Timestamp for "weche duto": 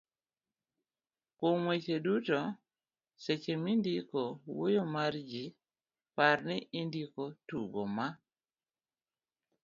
1.69-2.39